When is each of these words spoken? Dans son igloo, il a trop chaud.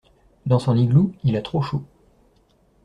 Dans 0.47 0.57
son 0.57 0.77
igloo, 0.77 1.13
il 1.23 1.35
a 1.35 1.43
trop 1.43 1.61
chaud. 1.61 1.83